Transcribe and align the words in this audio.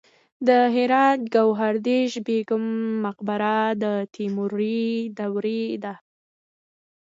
د 0.47 0.49
هرات 0.75 1.19
ګوهردش 1.35 2.11
بیګم 2.25 2.65
مقبره 3.05 3.57
د 3.81 3.83
تیموري 4.15 4.85
دورې 5.17 5.65
ده 5.83 5.93